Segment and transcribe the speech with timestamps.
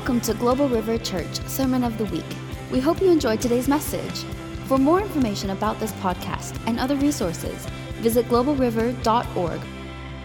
[0.00, 2.24] Welcome to Global River Church Sermon of the Week.
[2.72, 4.24] We hope you enjoyed today's message.
[4.64, 7.66] For more information about this podcast and other resources,
[7.98, 9.60] visit globalriver.org.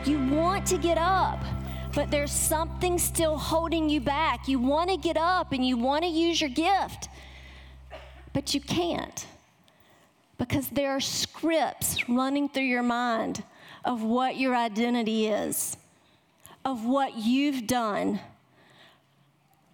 [0.06, 1.44] You want to get up,
[1.94, 4.48] but there's something still holding you back.
[4.48, 7.10] You want to get up and you want to use your gift,
[8.32, 9.28] but you can't
[10.38, 13.44] because there are scripts running through your mind
[13.84, 15.76] of what your identity is,
[16.64, 18.22] of what you've done,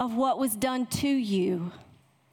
[0.01, 1.71] of what was done to you,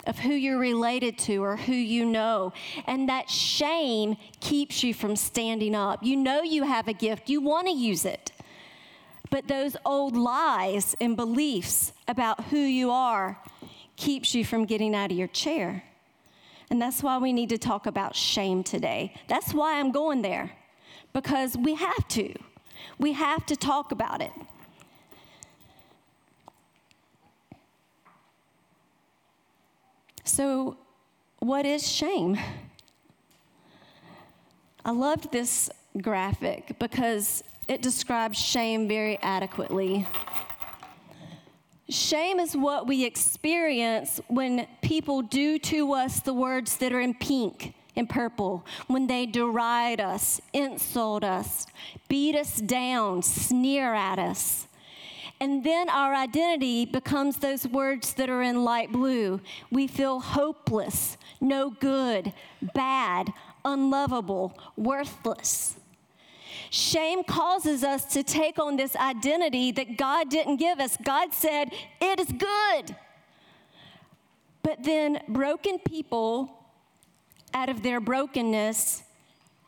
[0.07, 2.51] of who you're related to or who you know.
[2.87, 6.03] And that shame keeps you from standing up.
[6.03, 8.33] You know you have a gift, you want to use it.
[9.31, 13.39] But those old lies and beliefs about who you are
[13.97, 15.85] keeps you from getting out of your chair.
[16.71, 19.13] And that's why we need to talk about shame today.
[19.29, 20.53] That's why I'm going there,
[21.13, 22.33] because we have to.
[22.99, 24.33] We have to talk about it.
[30.29, 30.77] So,
[31.39, 32.39] what is shame?
[34.85, 35.71] I loved this
[36.03, 40.07] graphic because it describes shame very adequately.
[41.89, 47.15] Shame is what we experience when people do to us the words that are in
[47.15, 51.67] pink and purple, when they deride us, insult us,
[52.07, 54.68] beat us down, sneer at us.
[55.41, 59.41] And then our identity becomes those words that are in light blue.
[59.71, 62.33] We feel hopeless, no good,
[62.75, 63.33] bad,
[63.65, 65.77] unlovable, worthless.
[66.71, 70.97] Shame causes us to take on this identity that God didn't give us.
[71.03, 72.97] God said, It is good.
[74.63, 76.59] But then broken people,
[77.55, 79.03] out of their brokenness,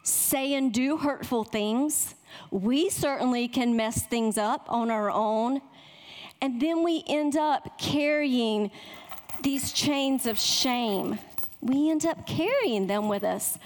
[0.02, 2.14] say and do hurtful things.
[2.50, 5.60] We certainly can mess things up on our own.
[6.40, 8.70] And then we end up carrying
[9.42, 11.18] these chains of shame.
[11.60, 13.58] We end up carrying them with us,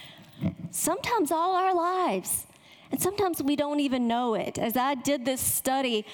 [0.71, 2.47] sometimes all our lives.
[2.91, 4.59] And sometimes we don't even know it.
[4.59, 6.07] As I did this study,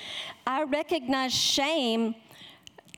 [0.46, 2.14] I recognized shame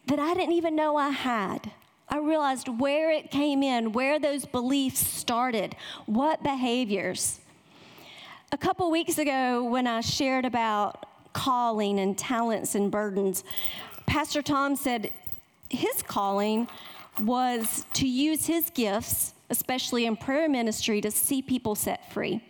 [0.07, 1.71] that I didn't even know I had.
[2.09, 5.75] I realized where it came in, where those beliefs started,
[6.07, 7.41] what behaviors.
[8.55, 13.45] A couple weeks ago, when I shared about calling and talents and burdens,
[14.05, 15.11] Pastor Tom said
[15.71, 16.69] his calling
[17.23, 22.43] was to use his gifts, especially in prayer ministry, to see people set free.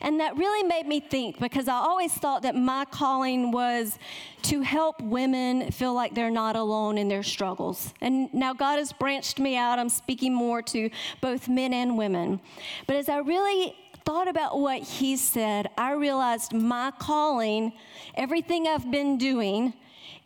[0.00, 3.98] And that really made me think because I always thought that my calling was
[4.42, 7.92] to help women feel like they're not alone in their struggles.
[8.00, 9.78] And now God has branched me out.
[9.78, 10.88] I'm speaking more to
[11.20, 12.40] both men and women.
[12.86, 13.76] But as I really
[14.06, 17.72] thought about what he said, I realized my calling,
[18.14, 19.74] everything I've been doing,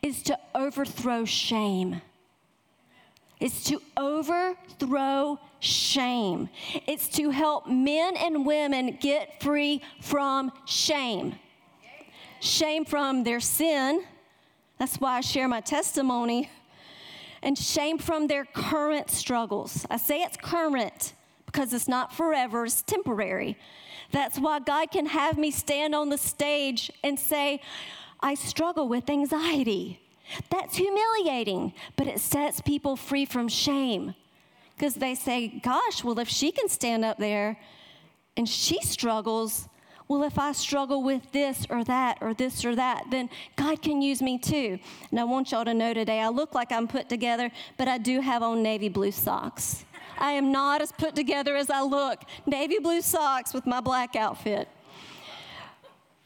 [0.03, 2.01] is to overthrow shame.
[3.39, 6.49] It's to overthrow shame.
[6.85, 11.35] It's to help men and women get free from shame.
[12.39, 14.03] Shame from their sin.
[14.77, 16.51] That's why I share my testimony.
[17.41, 19.87] And shame from their current struggles.
[19.89, 21.15] I say it's current
[21.51, 23.57] because it's not forever, it's temporary.
[24.11, 27.61] That's why God can have me stand on the stage and say,
[28.19, 29.99] I struggle with anxiety.
[30.49, 34.15] That's humiliating, but it sets people free from shame
[34.77, 37.57] because they say, Gosh, well, if she can stand up there
[38.37, 39.67] and she struggles,
[40.07, 44.01] well, if I struggle with this or that or this or that, then God can
[44.01, 44.77] use me too.
[45.09, 47.97] And I want y'all to know today, I look like I'm put together, but I
[47.97, 49.85] do have on navy blue socks.
[50.21, 52.21] I am not as put together as I look.
[52.45, 54.69] Navy blue socks with my black outfit.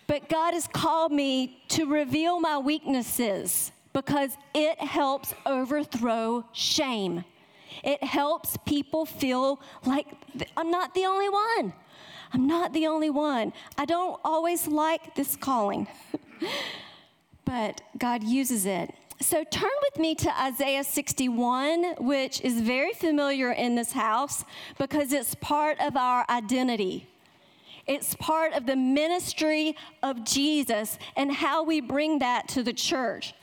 [0.06, 7.24] But God has called me to reveal my weaknesses because it helps overthrow shame.
[7.84, 10.08] It helps people feel like
[10.58, 11.74] I'm not the only one.
[12.34, 13.54] I'm not the only one.
[13.78, 15.88] I don't always like this calling,
[17.46, 18.94] but God uses it.
[19.22, 24.44] So turn with me to Isaiah 61, which is very familiar in this house
[24.78, 27.08] because it's part of our identity.
[27.88, 33.34] It's part of the ministry of Jesus and how we bring that to the church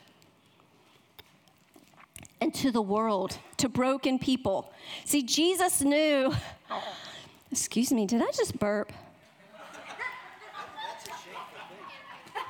[2.39, 4.71] and to the world, to broken people.
[5.05, 6.33] See, Jesus knew.
[7.51, 8.91] Excuse me, did I just burp?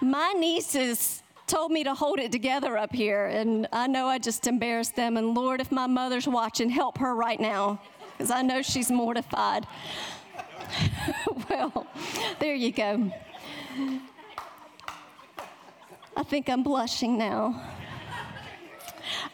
[0.01, 1.22] My nieces
[1.53, 5.17] told me to hold it together up here, and I know I just embarrassed them.
[5.17, 7.79] And Lord, if my mother's watching, help her right now,
[8.17, 9.67] because I know she's mortified.
[11.51, 11.85] well,
[12.39, 13.11] there you go.
[16.17, 17.61] I think I'm blushing now.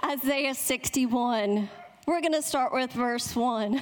[0.03, 1.69] Isaiah 61.
[2.05, 3.81] We're going to start with verse 1.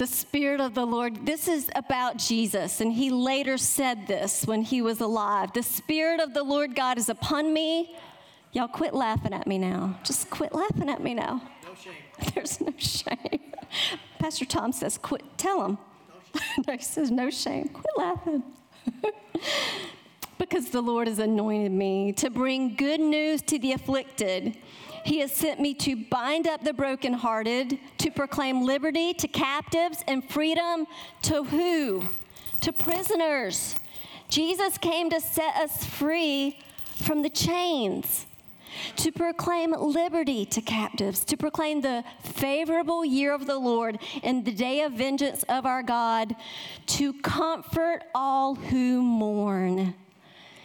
[0.00, 4.62] The Spirit of the Lord, this is about Jesus, and he later said this when
[4.62, 5.52] he was alive.
[5.52, 7.94] The Spirit of the Lord God is upon me.
[8.52, 10.00] Y'all quit laughing at me now.
[10.02, 11.42] Just quit laughing at me now.
[11.62, 11.92] No shame.
[12.34, 13.52] There's no shame.
[14.18, 15.76] Pastor Tom says, quit, tell him.
[16.66, 17.68] No, he says, no shame.
[17.68, 18.42] Quit laughing.
[20.38, 24.56] because the Lord has anointed me to bring good news to the afflicted.
[25.04, 30.24] He has sent me to bind up the brokenhearted, to proclaim liberty to captives and
[30.28, 30.86] freedom
[31.22, 32.02] to who?
[32.62, 33.76] To prisoners.
[34.28, 36.58] Jesus came to set us free
[36.96, 38.26] from the chains,
[38.96, 44.52] to proclaim liberty to captives, to proclaim the favorable year of the Lord and the
[44.52, 46.36] day of vengeance of our God,
[46.86, 49.94] to comfort all who mourn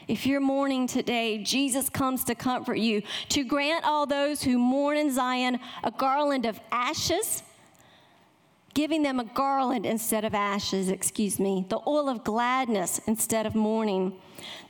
[0.07, 4.97] if you're mourning today, Jesus comes to comfort you, to grant all those who mourn
[4.97, 7.41] in Zion a garland of ashes,
[8.73, 13.55] giving them a garland instead of ashes, excuse me, the oil of gladness instead of
[13.55, 14.13] mourning,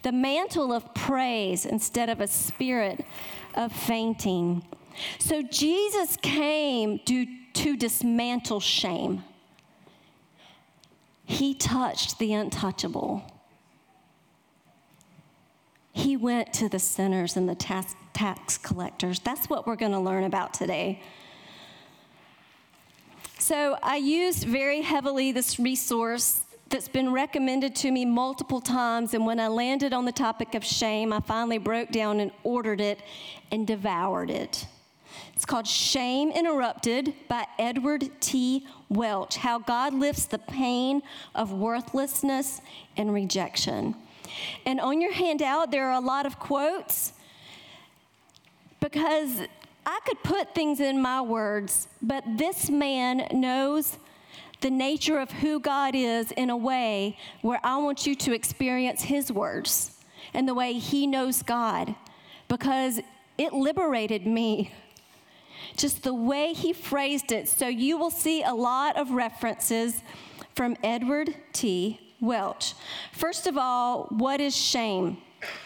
[0.04, 3.06] the mantle of praise instead of a spirit
[3.56, 4.64] of fainting.
[5.20, 9.24] So Jesus came to, to dismantle shame.
[11.26, 13.35] He touched the untouchable
[15.96, 19.20] he went to the sinners and the tax, tax collectors.
[19.20, 21.02] That's what we're going to learn about today.
[23.40, 29.14] So, I used very heavily this resource that's been recommended to me multiple times.
[29.14, 32.82] And when I landed on the topic of shame, I finally broke down and ordered
[32.82, 33.00] it
[33.50, 34.68] and devoured it.
[35.34, 38.68] It's called Shame Interrupted by Edward T.
[38.90, 41.02] Welch How God Lifts the Pain
[41.34, 42.60] of Worthlessness
[42.98, 43.96] and Rejection.
[44.66, 47.13] And on your handout, there are a lot of quotes
[48.80, 49.42] because
[49.86, 53.98] I could put things in my words, but this man knows
[54.62, 59.04] the nature of who God is in a way where I want you to experience
[59.04, 59.92] his words
[60.33, 61.95] and the way he knows God
[62.48, 63.00] because
[63.38, 64.72] it liberated me.
[65.77, 67.48] Just the way he phrased it.
[67.50, 70.01] So you will see a lot of references
[70.56, 72.00] from Edward T.
[72.25, 72.74] Welch.
[73.12, 75.18] First of all, what is shame?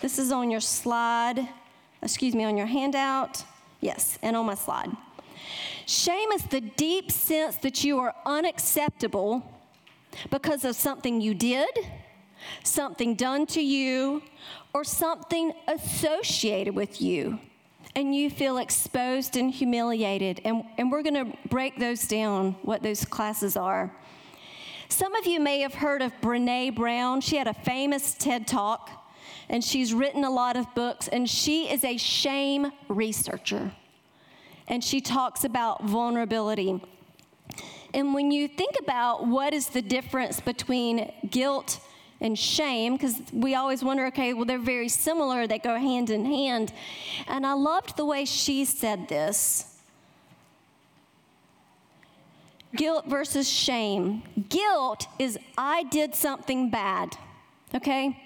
[0.02, 1.48] This is on your slide,
[2.02, 3.44] excuse me, on your handout.
[3.82, 4.90] Yes, and on my slide.
[5.86, 9.44] Shame is the deep sense that you are unacceptable
[10.30, 11.70] because of something you did,
[12.64, 14.22] something done to you,
[14.74, 17.40] or something associated with you.
[17.96, 20.42] And you feel exposed and humiliated.
[20.46, 23.92] And, and we're going to break those down, what those classes are.
[24.92, 27.22] Some of you may have heard of Brene Brown.
[27.22, 28.90] She had a famous TED Talk,
[29.48, 33.72] and she's written a lot of books, and she is a shame researcher.
[34.68, 36.82] And she talks about vulnerability.
[37.94, 41.80] And when you think about what is the difference between guilt
[42.20, 46.26] and shame, because we always wonder, okay, well, they're very similar, they go hand in
[46.26, 46.74] hand.
[47.28, 49.69] And I loved the way she said this.
[52.76, 54.24] Guilt versus shame.
[54.50, 57.18] Guilt is I did something bad,
[57.74, 58.22] okay?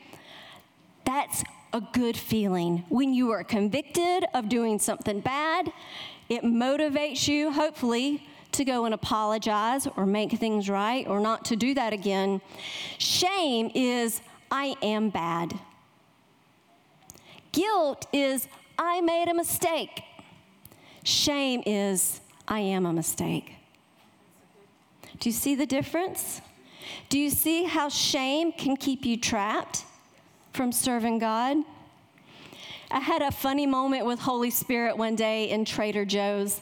[1.05, 2.83] That's a good feeling.
[2.89, 5.71] When you are convicted of doing something bad,
[6.29, 11.55] it motivates you, hopefully, to go and apologize or make things right or not to
[11.55, 12.41] do that again.
[12.97, 14.21] Shame is
[14.51, 15.57] I am bad.
[17.51, 18.47] Guilt is
[18.77, 20.03] I made a mistake.
[21.03, 23.55] Shame is I am a mistake.
[25.23, 26.41] Do you see the difference?
[27.07, 29.85] Do you see how shame can keep you trapped
[30.51, 31.59] from serving God?
[32.91, 36.59] I had a funny moment with Holy Spirit one day in Trader Joe's.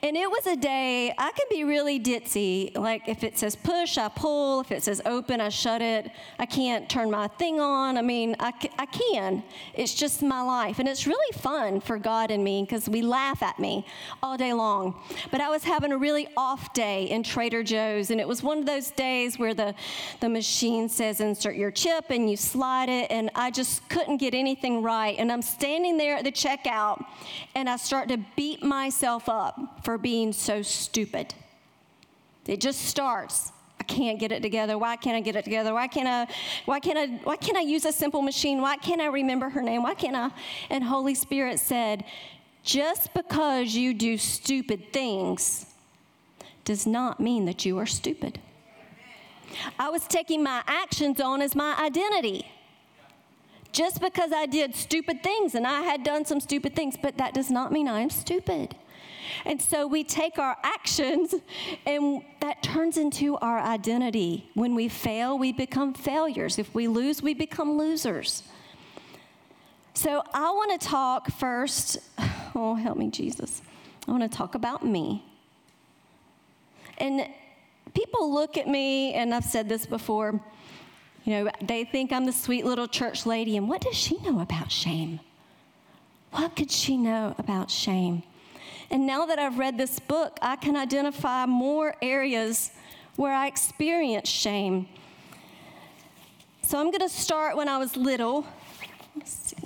[0.00, 2.76] And it was a day, I can be really ditzy.
[2.76, 4.60] Like if it says push, I pull.
[4.60, 6.12] If it says open, I shut it.
[6.38, 7.98] I can't turn my thing on.
[7.98, 9.42] I mean, I, I can.
[9.74, 10.78] It's just my life.
[10.78, 13.84] And it's really fun for God and me because we laugh at me
[14.22, 14.94] all day long.
[15.32, 18.12] But I was having a really off day in Trader Joe's.
[18.12, 19.74] And it was one of those days where the,
[20.20, 23.10] the machine says insert your chip and you slide it.
[23.10, 25.18] And I just couldn't get anything right.
[25.18, 27.04] And I'm standing there at the checkout
[27.56, 31.32] and I start to beat myself up for being so stupid.
[32.46, 33.52] It just starts.
[33.80, 34.76] I can't get it together.
[34.76, 35.72] Why can't I get it together?
[35.72, 36.26] Why can't I
[36.66, 38.60] why can't I why can't I use a simple machine?
[38.60, 39.82] Why can't I remember her name?
[39.82, 40.28] Why can't I?
[40.68, 42.04] And Holy Spirit said,
[42.62, 45.64] just because you do stupid things
[46.66, 48.38] does not mean that you are stupid.
[49.78, 52.44] I was taking my actions on as my identity.
[53.72, 57.34] just because I did stupid things and I had done some stupid things, but that
[57.34, 58.74] does not mean I am stupid.
[59.44, 61.34] And so we take our actions
[61.86, 64.48] and that turns into our identity.
[64.54, 66.58] When we fail, we become failures.
[66.58, 68.42] If we lose, we become losers.
[69.94, 71.98] So I want to talk first.
[72.54, 73.62] Oh, help me, Jesus.
[74.08, 75.22] I want to talk about me.
[76.96, 77.28] And
[77.94, 80.40] people look at me, and I've said this before,
[81.24, 84.40] you know, they think I'm the sweet little church lady, and what does she know
[84.40, 85.20] about shame?
[86.30, 88.22] What could she know about shame?
[88.90, 92.70] And now that I've read this book, I can identify more areas
[93.16, 94.88] where I experienced shame.
[96.62, 98.46] So I'm going to start when I was little.
[99.14, 99.56] Let's see.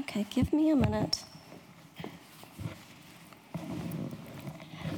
[0.00, 1.24] Okay, give me a minute.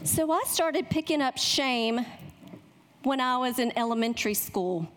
[0.05, 2.05] So I started picking up shame
[3.03, 4.89] when I was in elementary school.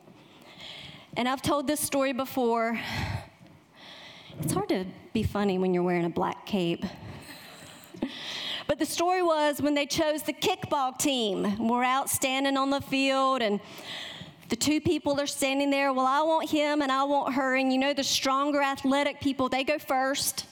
[1.17, 2.79] And I've told this story before.
[4.39, 6.85] It's hard to be funny when you're wearing a black cape.
[8.67, 11.67] But the story was when they chose the kickball team.
[11.67, 13.59] We're out standing on the field, and
[14.49, 15.93] the two people are standing there.
[15.93, 17.55] Well, I want him and I want her.
[17.55, 20.45] And you know, the stronger athletic people, they go first.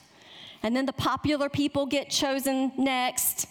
[0.63, 3.48] And then the popular people get chosen next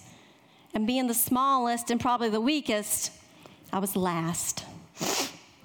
[0.74, 3.12] and being the smallest and probably the weakest,
[3.72, 4.64] I was last.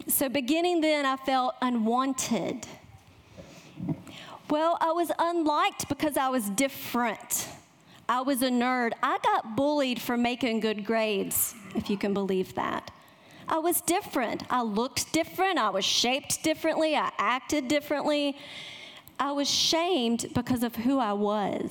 [0.08, 2.68] So, beginning then, I felt unwanted.
[4.50, 7.48] Well, I was unliked because I was different.
[8.08, 8.92] I was a nerd.
[9.02, 12.92] I got bullied for making good grades, if you can believe that.
[13.48, 14.44] I was different.
[14.50, 15.58] I looked different.
[15.58, 16.96] I was shaped differently.
[16.96, 18.38] I acted differently.
[19.20, 21.70] I was shamed because of who I was.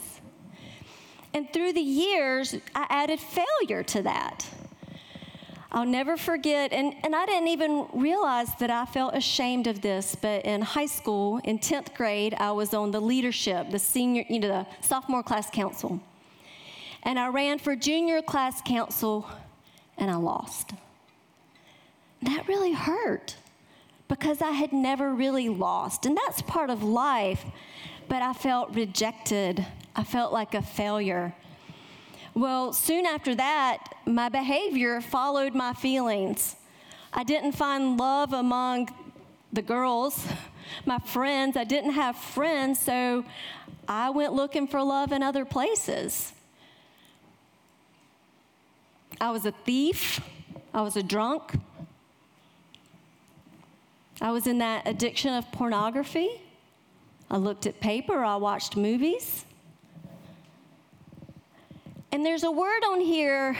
[1.34, 4.46] And through the years, I added failure to that.
[5.74, 10.14] I'll never forget, and, and I didn't even realize that I felt ashamed of this,
[10.14, 14.38] but in high school, in 10th grade, I was on the leadership, the senior, you
[14.38, 15.98] know, the sophomore class council.
[17.02, 19.28] And I ran for junior class council,
[19.98, 20.72] and I lost.
[22.22, 23.36] That really hurt
[24.08, 26.06] because I had never really lost.
[26.06, 27.44] And that's part of life,
[28.08, 31.34] but I felt rejected I felt like a failure.
[32.34, 36.56] Well, soon after that, my behavior followed my feelings.
[37.12, 38.88] I didn't find love among
[39.52, 40.26] the girls,
[40.86, 41.58] my friends.
[41.58, 43.24] I didn't have friends, so
[43.86, 46.32] I went looking for love in other places.
[49.22, 50.20] I was a thief,
[50.74, 51.52] I was a drunk,
[54.20, 56.40] I was in that addiction of pornography.
[57.30, 59.44] I looked at paper, I watched movies.
[62.10, 63.56] And there's a word on here,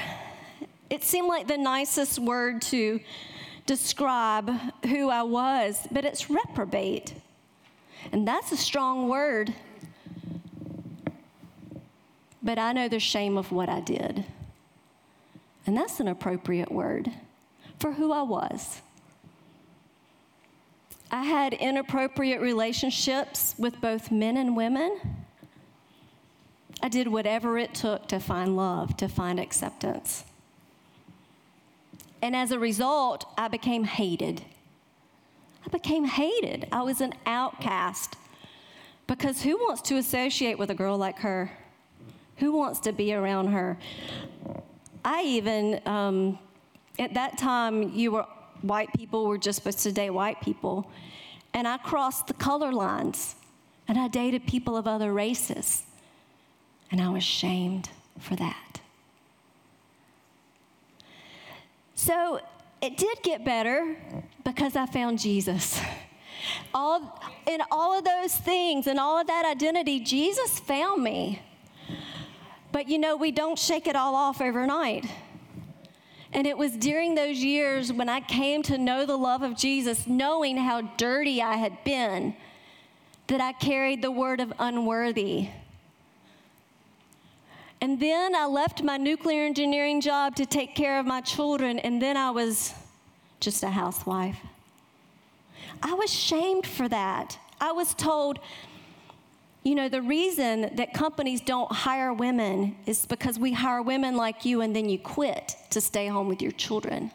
[0.91, 2.99] it seemed like the nicest word to
[3.65, 4.51] describe
[4.87, 7.15] who I was, but it's reprobate.
[8.11, 9.55] And that's a strong word.
[12.43, 14.25] But I know the shame of what I did.
[15.67, 17.11] And that's an appropriate word
[17.79, 18.81] for who I was.
[21.11, 24.99] I had inappropriate relationships with both men and women.
[26.83, 30.25] I did whatever it took to find love, to find acceptance.
[32.23, 34.43] And as a result, I became hated.
[35.67, 36.67] I became hated.
[36.73, 38.17] I was an outcast.
[39.07, 41.51] Because who wants to associate with a girl like her?
[42.37, 43.77] Who wants to be around her?
[45.05, 46.39] I even, um,
[46.99, 48.27] at that time, you were
[48.63, 50.91] white people were just supposed to date white people.
[51.55, 53.35] And I crossed the color lines
[53.89, 55.83] and I dated people of other races.
[56.91, 58.81] And I was shamed for that.
[61.95, 62.41] So
[62.81, 63.97] it did get better
[64.45, 65.81] because I found Jesus.
[66.75, 71.41] All, in all of those things and all of that identity, Jesus found me.
[72.73, 75.07] But you know, we don't shake it all off overnight.
[76.33, 80.07] And it was during those years when I came to know the love of Jesus,
[80.07, 82.35] knowing how dirty I had been,
[83.27, 85.49] that I carried the word of unworthy
[87.83, 92.01] and then I left my nuclear engineering job to take care of my children, and
[92.01, 92.73] then I was
[93.41, 94.39] just a housewife.
[95.83, 97.37] I was shamed for that.
[97.61, 98.39] I was told,
[99.65, 104.45] you know, the reason that companies don't hire women is because we hire women like
[104.45, 107.13] you and then you quit to stay home with your children.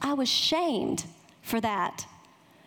[0.00, 1.04] I was shamed
[1.42, 2.06] for that.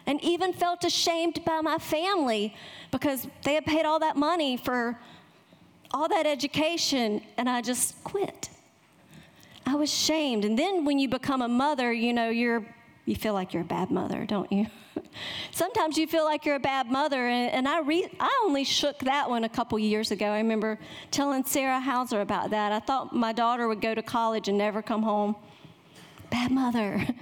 [0.05, 2.55] And even felt ashamed by my family
[2.91, 4.97] because they had paid all that money for
[5.93, 8.49] all that education, and I just quit.
[9.65, 10.45] I was shamed.
[10.45, 12.65] And then when you become a mother, you know, you're
[13.05, 14.67] you feel like you're a bad mother, don't you?
[15.51, 18.99] Sometimes you feel like you're a bad mother, and, and I, re- I only shook
[18.99, 20.27] that one a couple years ago.
[20.27, 20.79] I remember
[21.11, 22.71] telling Sarah Hauser about that.
[22.71, 25.35] I thought my daughter would go to college and never come home.
[26.29, 27.05] Bad mother.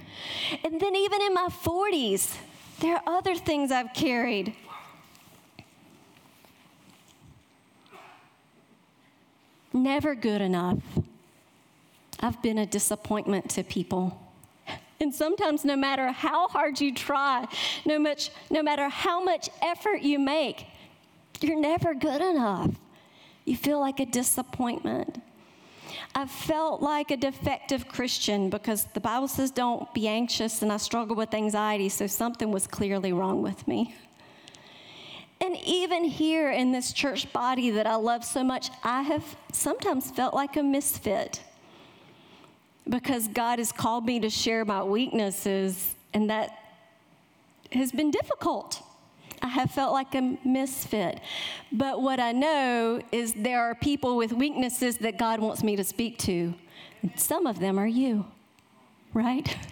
[0.64, 2.36] And then, even in my 40s,
[2.80, 4.54] there are other things I've carried.
[9.72, 10.78] Never good enough.
[12.20, 14.20] I've been a disappointment to people.
[15.00, 17.48] And sometimes, no matter how hard you try,
[17.86, 20.66] no, much, no matter how much effort you make,
[21.40, 22.70] you're never good enough.
[23.46, 25.22] You feel like a disappointment.
[26.14, 30.76] I've felt like a defective Christian because the Bible says don't be anxious, and I
[30.76, 33.94] struggle with anxiety, so something was clearly wrong with me.
[35.40, 40.10] And even here in this church body that I love so much, I have sometimes
[40.10, 41.42] felt like a misfit
[42.88, 46.58] because God has called me to share my weaknesses, and that
[47.72, 48.82] has been difficult.
[49.42, 51.20] I have felt like a misfit.
[51.72, 55.84] But what I know is there are people with weaknesses that God wants me to
[55.84, 56.54] speak to.
[57.16, 58.26] Some of them are you,
[59.14, 59.56] right?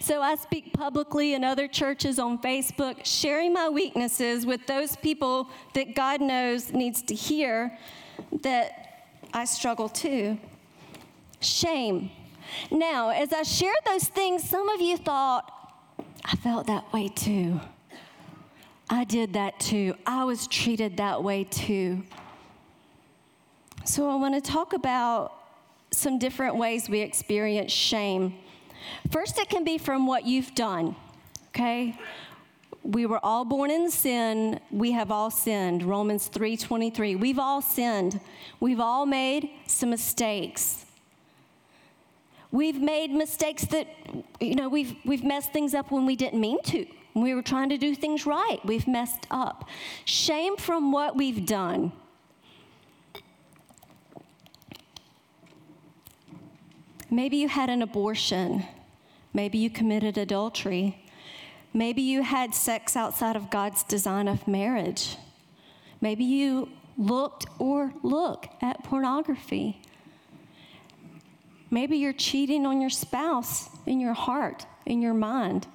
[0.00, 5.50] So I speak publicly in other churches on Facebook, sharing my weaknesses with those people
[5.74, 7.76] that God knows needs to hear
[8.40, 9.04] that
[9.34, 10.38] I struggle too.
[11.40, 12.10] Shame.
[12.70, 15.52] Now, as I shared those things, some of you thought,
[16.24, 17.60] I felt that way too.
[18.90, 19.94] I did that too.
[20.06, 22.02] I was treated that way too.
[23.84, 25.32] So I want to talk about
[25.90, 28.34] some different ways we experience shame.
[29.10, 30.96] First, it can be from what you've done,
[31.48, 31.98] okay?
[32.82, 34.60] We were all born in sin.
[34.70, 35.82] We have all sinned.
[35.82, 37.16] Romans 3:23.
[37.16, 38.20] We've all sinned.
[38.60, 40.86] We've all made some mistakes.
[42.50, 43.88] We've made mistakes that,
[44.40, 46.86] you know, we've, we've messed things up when we didn't mean to.
[47.14, 48.58] we were trying to do things right.
[48.64, 49.68] We've messed up.
[50.04, 51.92] Shame from what we've done.
[57.10, 58.64] Maybe you had an abortion.
[59.32, 61.04] Maybe you committed adultery.
[61.72, 65.16] Maybe you had sex outside of God's design of marriage.
[66.00, 69.80] Maybe you looked or look at pornography.
[71.70, 75.66] Maybe you're cheating on your spouse in your heart, in your mind.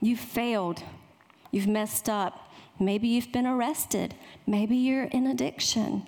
[0.00, 0.82] You've failed.
[1.50, 2.52] You've messed up.
[2.78, 4.14] Maybe you've been arrested.
[4.46, 6.06] Maybe you're in addiction.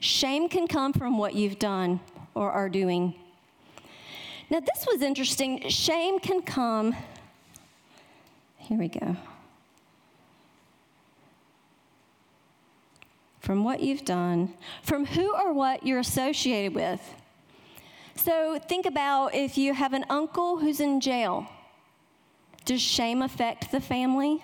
[0.00, 2.00] Shame can come from what you've done
[2.34, 3.14] or are doing.
[4.50, 5.68] Now, this was interesting.
[5.68, 6.94] Shame can come.
[8.58, 9.16] Here we go.
[13.40, 17.00] From what you've done, from who or what you're associated with.
[18.16, 21.46] So think about if you have an uncle who's in jail.
[22.64, 24.42] Does shame affect the family?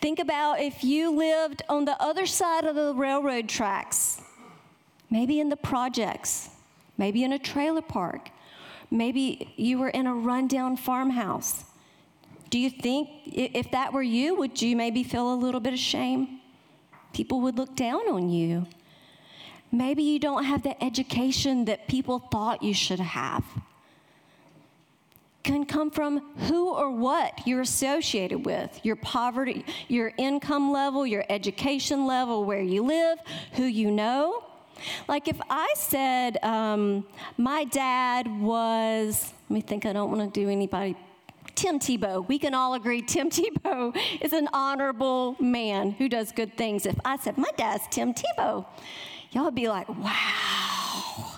[0.00, 4.20] Think about if you lived on the other side of the railroad tracks,
[5.10, 6.50] maybe in the projects,
[6.98, 8.30] maybe in a trailer park,
[8.90, 11.64] maybe you were in a rundown farmhouse.
[12.50, 15.78] Do you think if that were you, would you maybe feel a little bit of
[15.78, 16.40] shame?
[17.12, 18.66] People would look down on you.
[19.72, 23.42] Maybe you don't have the education that people thought you should have.
[25.42, 31.24] Can come from who or what you're associated with your poverty, your income level, your
[31.30, 33.18] education level, where you live,
[33.54, 34.44] who you know.
[35.08, 37.06] Like if I said, um,
[37.38, 40.96] my dad was, let me think, I don't want to do anybody
[41.54, 42.26] Tim Tebow.
[42.28, 46.86] We can all agree Tim Tebow is an honorable man who does good things.
[46.86, 48.66] If I said, my dad's Tim Tebow,
[49.32, 51.32] y'all would be like, wow,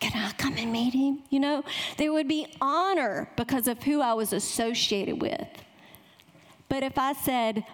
[0.00, 1.20] can I come and meet him?
[1.28, 1.64] You know,
[1.98, 5.46] there would be honor because of who I was associated with.
[6.68, 7.64] But if I said,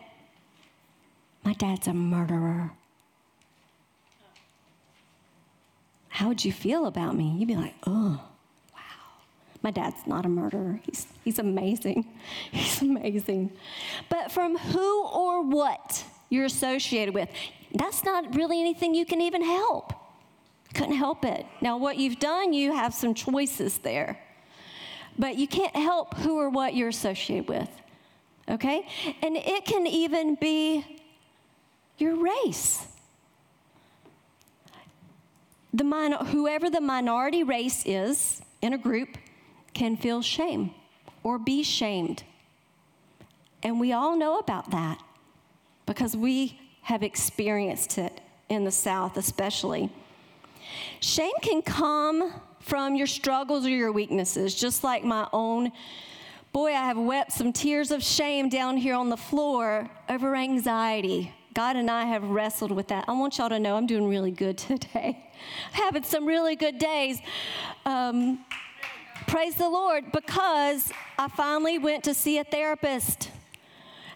[1.44, 2.72] my dad's a murderer,
[6.08, 7.36] how would you feel about me?
[7.38, 8.20] You'd be like, oh,
[8.74, 8.80] wow.
[9.62, 10.80] My dad's not a murderer.
[10.84, 12.04] He's, he's amazing.
[12.52, 13.52] He's amazing.
[14.08, 17.28] But from who or what you're associated with,
[17.74, 19.92] that's not really anything you can even help.
[20.74, 21.46] Couldn't help it.
[21.60, 24.18] Now, what you've done, you have some choices there.
[25.18, 27.68] But you can't help who or what you're associated with.
[28.48, 28.86] Okay?
[29.22, 30.84] And it can even be
[31.98, 32.86] your race.
[35.72, 35.84] The
[36.30, 39.16] whoever the minority race is in a group
[39.74, 40.74] can feel shame
[41.22, 42.24] or be shamed.
[43.62, 45.00] And we all know about that
[45.86, 49.90] because we have experienced it in the South, especially.
[51.00, 55.72] Shame can come from your struggles or your weaknesses, just like my own.
[56.52, 61.32] Boy, I have wept some tears of shame down here on the floor over anxiety.
[61.54, 63.04] God and I have wrestled with that.
[63.08, 65.24] I want y'all to know I'm doing really good today.
[65.74, 67.20] I'm Having some really good days.
[67.84, 68.44] Um,
[69.26, 73.30] praise the Lord, because I finally went to see a therapist.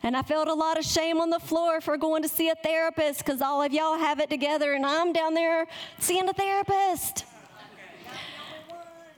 [0.05, 2.55] And I felt a lot of shame on the floor for going to see a
[2.55, 5.67] therapist because all of y'all have it together and I'm down there
[5.99, 7.25] seeing a therapist.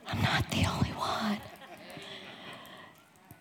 [0.07, 1.39] I'm not the only one.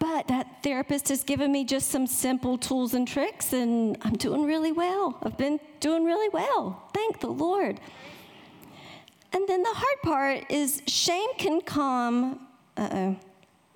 [0.01, 4.45] But that therapist has given me just some simple tools and tricks, and I'm doing
[4.45, 5.17] really well.
[5.23, 6.91] I've been doing really well.
[6.93, 7.81] Thank the Lord.
[9.33, 12.47] And then the hard part is shame can come.
[12.77, 13.17] Uh oh,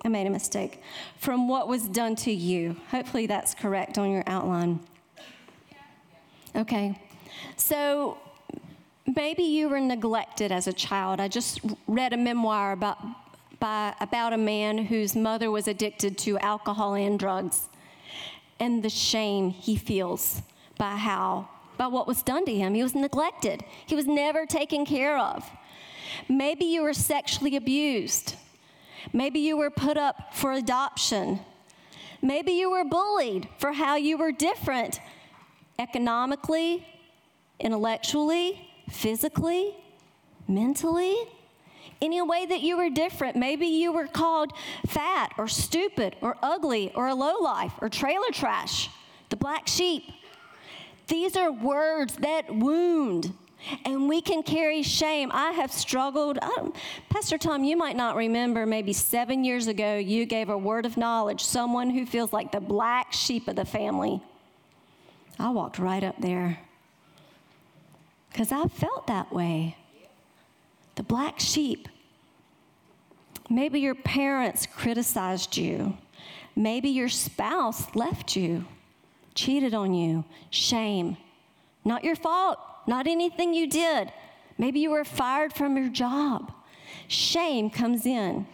[0.05, 0.83] I made a mistake.
[1.19, 2.77] From what was done to you.
[2.91, 4.81] Hopefully that's correct on your outline.
[6.57, 6.99] Okay.
[7.57, 8.19] So
[9.15, 11.21] maybe you were neglected as a child.
[11.21, 12.99] I just read a memoir about,
[13.59, 17.69] by, about a man whose mother was addicted to alcohol and drugs
[18.59, 20.43] and the shame he feels
[20.79, 21.49] by how
[21.81, 22.75] by what was done to him.
[22.75, 23.65] He was neglected.
[23.87, 25.51] He was never taken care of.
[26.29, 28.35] Maybe you were sexually abused.
[29.13, 31.41] Maybe you were put up for adoption.
[32.23, 35.01] Maybe you were bullied for how you were different
[35.79, 36.87] economically,
[37.59, 39.75] intellectually, physically,
[40.47, 41.17] mentally,
[42.03, 43.37] any way that you were different.
[43.37, 44.53] Maybe you were called
[44.87, 48.89] fat or stupid or ugly or a lowlife or trailer trash,
[49.29, 50.05] the black sheep.
[51.09, 53.33] These are words that wound.
[53.85, 55.31] And we can carry shame.
[55.33, 56.39] I have struggled.
[57.09, 60.97] Pastor Tom, you might not remember, maybe seven years ago, you gave a word of
[60.97, 64.23] knowledge, someone who feels like the black sheep of the family.
[65.39, 66.59] I walked right up there
[68.31, 69.77] because I felt that way.
[70.97, 71.89] The black sheep.
[73.49, 75.97] Maybe your parents criticized you.
[76.57, 78.67] Maybe your spouse left you,
[79.35, 80.25] cheated on you.
[80.51, 81.17] Shame.
[81.85, 84.13] Not your fault, not anything you did.
[84.59, 86.53] Maybe you were fired from your job.
[87.09, 88.47] Shame comes in.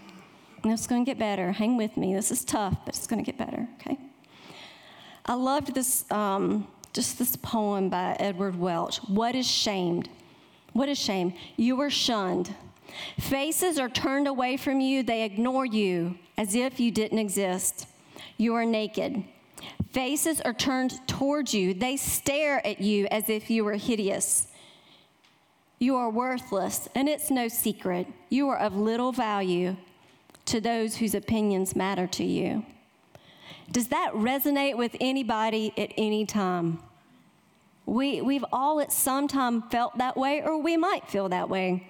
[0.62, 1.52] And it's going to get better.
[1.52, 2.14] Hang with me.
[2.14, 3.98] This is tough, but it's going to get better, okay?
[5.24, 8.98] I loved this um, just this poem by Edward Welch.
[9.08, 10.08] What is shamed?
[10.72, 11.34] What is shame?
[11.56, 12.54] You are shunned.
[13.18, 17.86] Faces are turned away from you, they ignore you as if you didn't exist.
[18.38, 19.24] You are naked.
[19.92, 24.48] Faces are turned towards you, they stare at you as if you were hideous.
[25.78, 28.06] You are worthless, and it's no secret.
[28.30, 29.76] You are of little value
[30.46, 32.64] to those whose opinions matter to you.
[33.70, 36.78] Does that resonate with anybody at any time?
[37.84, 41.88] We, we've all at some time felt that way, or we might feel that way.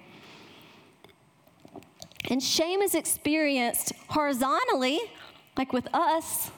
[2.29, 4.99] And shame is experienced horizontally,
[5.55, 6.51] like with us,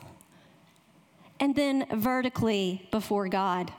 [1.39, 3.71] and then vertically before God.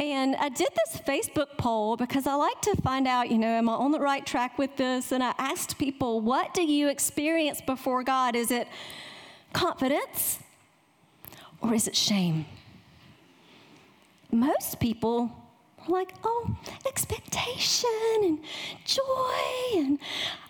[0.00, 3.68] And I did this Facebook poll because I like to find out, you know, am
[3.68, 5.10] I on the right track with this?
[5.10, 8.36] And I asked people, what do you experience before God?
[8.36, 8.68] Is it
[9.52, 10.38] confidence
[11.60, 12.46] or is it shame?
[14.30, 15.32] Most people
[15.88, 17.90] were like, oh, expectation
[18.22, 18.38] and
[18.84, 19.98] joy, and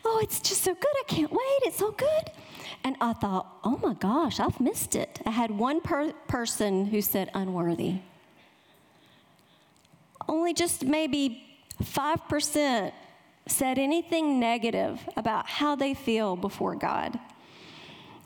[0.04, 0.94] oh, it's just so good.
[0.98, 1.60] I can't wait.
[1.62, 2.30] It's so good.
[2.84, 5.20] And I thought, oh my gosh, I've missed it.
[5.26, 7.96] I had one per- person who said unworthy.
[10.28, 11.44] Only just maybe
[11.82, 12.92] 5%
[13.46, 17.18] said anything negative about how they feel before God.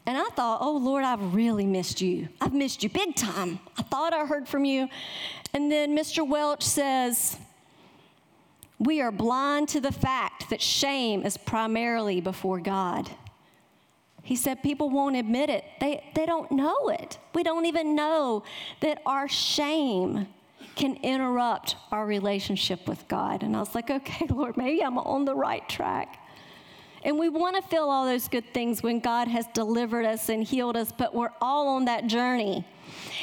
[0.04, 2.28] And I thought, oh Lord, I've really missed you.
[2.40, 3.60] I've missed you big time.
[3.78, 4.88] I thought I heard from you.
[5.54, 6.26] And then Mr.
[6.26, 7.36] Welch says,
[8.80, 13.08] we are blind to the fact that shame is primarily before God.
[14.22, 15.64] He said people won't admit it.
[15.80, 17.18] They, they don't know it.
[17.34, 18.44] We don't even know
[18.80, 20.28] that our shame
[20.76, 23.42] can interrupt our relationship with God.
[23.42, 26.18] And I was like, okay, Lord, maybe I'm on the right track.
[27.04, 30.44] And we want to feel all those good things when God has delivered us and
[30.44, 32.64] healed us, but we're all on that journey.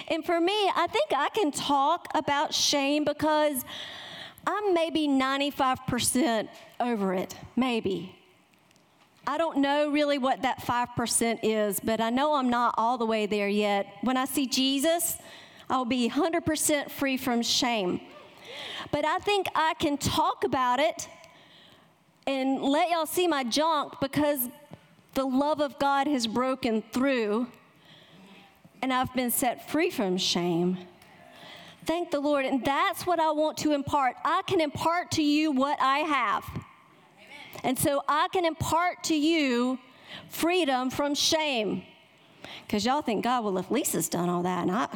[0.09, 3.63] And for me, I think I can talk about shame because
[4.45, 6.49] I'm maybe 95%
[6.81, 8.18] over it, maybe.
[9.27, 13.05] I don't know really what that 5% is, but I know I'm not all the
[13.05, 13.85] way there yet.
[14.01, 15.17] When I see Jesus,
[15.69, 18.01] I'll be 100% free from shame.
[18.91, 21.07] But I think I can talk about it
[22.25, 24.49] and let y'all see my junk because
[25.13, 27.47] the love of God has broken through
[28.81, 30.77] and I've been set free from shame.
[31.85, 32.45] Thank the Lord.
[32.45, 34.15] And that's what I want to impart.
[34.23, 36.45] I can impart to you what I have.
[37.63, 39.79] And so I can impart to you
[40.29, 41.83] freedom from shame.
[42.65, 44.87] Because y'all think, God, well, if Lisa's done all that, and I,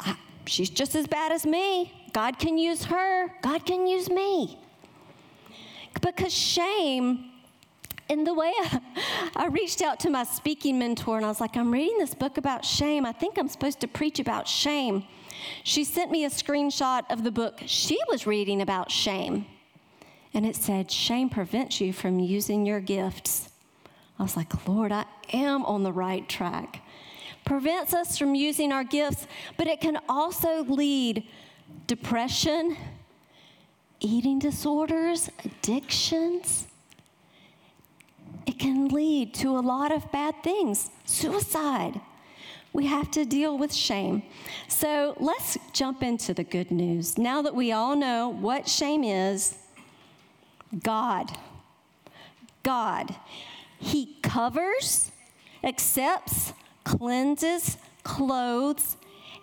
[0.00, 0.16] I,
[0.46, 1.92] she's just as bad as me.
[2.12, 4.58] God can use her, God can use me.
[6.00, 7.30] Because shame,
[8.08, 8.80] in the way I,
[9.36, 12.38] I reached out to my speaking mentor and I was like, I'm reading this book
[12.38, 13.04] about shame.
[13.04, 15.04] I think I'm supposed to preach about shame.
[15.64, 19.46] She sent me a screenshot of the book she was reading about shame.
[20.34, 23.48] And it said, Shame prevents you from using your gifts.
[24.18, 26.82] I was like, Lord, I am on the right track.
[27.44, 31.24] Prevents us from using our gifts, but it can also lead
[31.86, 32.76] depression,
[34.00, 36.66] eating disorders, addictions.
[38.46, 42.00] It can lead to a lot of bad things, suicide.
[42.72, 44.22] We have to deal with shame.
[44.68, 47.16] So let's jump into the good news.
[47.16, 49.56] Now that we all know what shame is,
[50.82, 51.30] God.
[52.62, 53.14] God.
[53.78, 55.10] He covers,
[55.62, 56.52] accepts,
[56.84, 58.96] cleanses, clothes,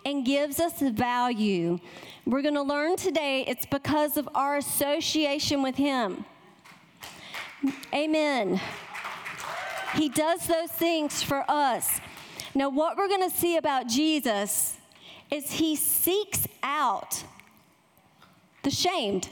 [0.05, 1.79] and gives us value.
[2.25, 6.25] We're going to learn today it's because of our association with Him.
[7.93, 8.59] Amen.
[9.95, 11.99] He does those things for us.
[12.53, 14.77] Now, what we're going to see about Jesus
[15.31, 17.23] is He seeks out
[18.63, 19.29] the shamed.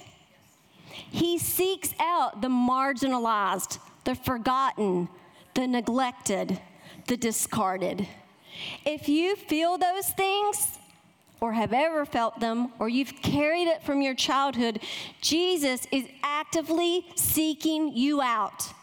[1.14, 5.08] He seeks out the marginalized, the forgotten,
[5.54, 6.60] the neglected,
[7.06, 8.08] the discarded.
[8.84, 10.80] If you feel those things,
[11.40, 14.80] or have ever felt them, or you've carried it from your childhood,
[15.22, 18.74] Jesus is actively seeking you out.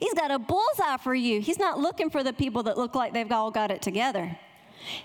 [0.00, 1.42] He's got a bullseye for you.
[1.42, 4.38] He's not looking for the people that look like they've all got it together.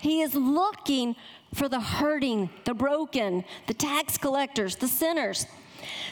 [0.00, 1.14] He is looking
[1.52, 5.46] for the hurting, the broken, the tax collectors, the sinners.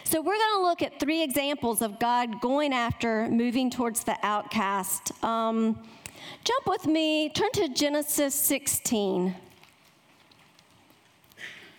[0.05, 4.17] So, we're going to look at three examples of God going after moving towards the
[4.23, 5.13] outcast.
[5.25, 5.79] Um,
[6.45, 9.35] jump with me, turn to Genesis 16.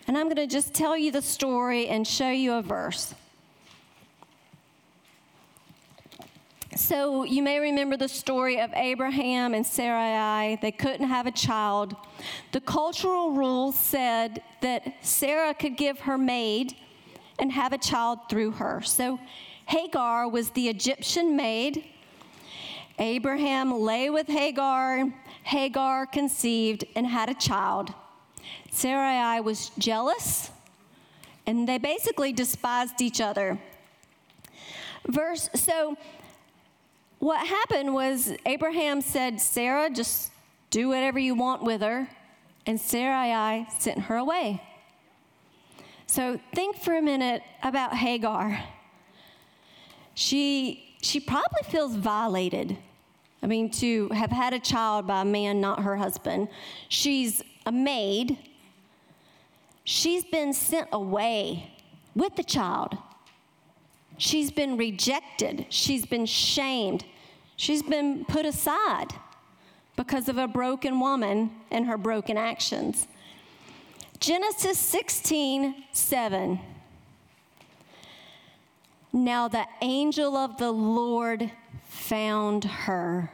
[0.06, 3.14] And I'm going to just tell you the story and show you a verse.
[6.76, 10.58] So, you may remember the story of Abraham and Sarai.
[10.60, 11.94] They couldn't have a child.
[12.50, 16.74] The cultural rules said that Sarah could give her maid
[17.38, 18.82] and have a child through her.
[18.82, 19.18] So
[19.66, 21.84] Hagar was the Egyptian maid.
[22.98, 25.12] Abraham lay with Hagar.
[25.42, 27.92] Hagar conceived and had a child.
[28.70, 30.50] Sarai was jealous,
[31.46, 33.58] and they basically despised each other.
[35.06, 35.96] Verse so
[37.18, 40.30] what happened was Abraham said, Sarah, just
[40.70, 42.08] do whatever you want with her.
[42.66, 44.62] And Sarai sent her away.
[46.06, 48.62] So think for a minute about Hagar.
[50.14, 52.76] She, she probably feels violated.
[53.42, 56.48] I mean, to have had a child by a man, not her husband.
[56.88, 58.38] She's a maid.
[59.84, 61.72] She's been sent away
[62.14, 62.96] with the child.
[64.16, 65.66] She's been rejected.
[65.68, 67.04] She's been shamed.
[67.56, 69.08] She's been put aside
[69.96, 73.06] because of a broken woman and her broken actions.
[74.26, 76.58] Genesis 16, 7.
[79.12, 81.50] Now the angel of the Lord
[81.90, 83.30] found her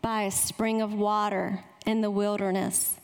[0.00, 2.96] by a spring of water in the wilderness.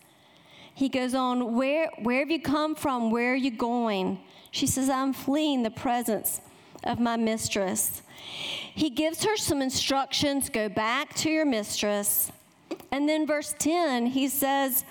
[0.75, 3.13] He goes on, Where, where have you come from?
[3.13, 4.19] Where are you going?
[4.51, 6.41] She says, I'm fleeing the presence
[6.83, 8.03] of my mistress.
[8.17, 12.33] He gives her some instructions go back to your mistress.
[12.91, 14.85] And then, verse 10, he says,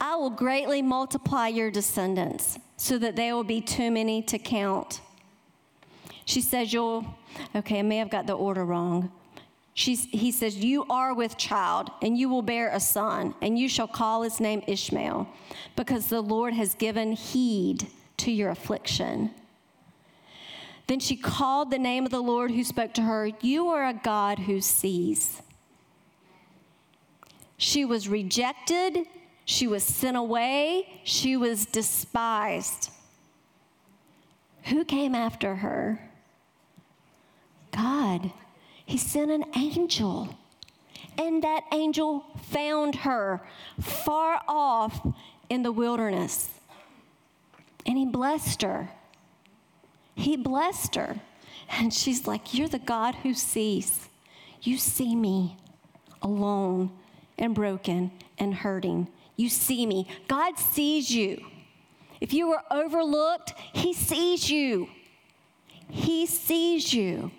[0.00, 5.02] I will greatly multiply your descendants so that there will be too many to count.
[6.24, 7.04] She says, You'll,
[7.54, 9.12] okay, I may have got the order wrong.
[9.74, 13.68] She's, he says, You are with child, and you will bear a son, and you
[13.68, 15.28] shall call his name Ishmael,
[15.76, 17.86] because the Lord has given heed
[18.18, 19.30] to your affliction.
[20.86, 23.94] Then she called the name of the Lord who spoke to her, You are a
[23.94, 25.42] God who sees.
[27.58, 29.06] She was rejected
[29.50, 30.86] she was sent away.
[31.02, 32.88] She was despised.
[34.66, 36.08] Who came after her?
[37.72, 38.30] God.
[38.86, 40.38] He sent an angel.
[41.18, 43.40] And that angel found her
[43.80, 45.04] far off
[45.48, 46.50] in the wilderness.
[47.84, 48.90] And he blessed her.
[50.14, 51.18] He blessed her.
[51.70, 54.08] And she's like, You're the God who sees.
[54.62, 55.56] You see me
[56.22, 56.92] alone
[57.36, 59.08] and broken and hurting.
[59.40, 60.06] You see me.
[60.28, 61.42] God sees you.
[62.20, 64.90] If you were overlooked, He sees you.
[65.88, 67.30] He sees you.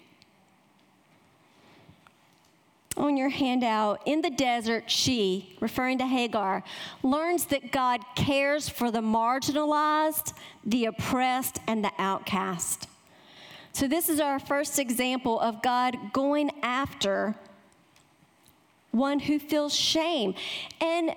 [2.97, 6.63] On your handout, in the desert, she, referring to Hagar,
[7.03, 10.33] learns that God cares for the marginalized,
[10.65, 12.87] the oppressed, and the outcast.
[13.73, 17.35] So, this is our first example of God going after
[18.89, 20.33] one who feels shame.
[20.81, 21.15] And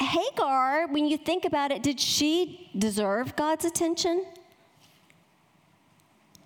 [0.00, 4.24] Hagar, when you think about it, did she deserve God's attention?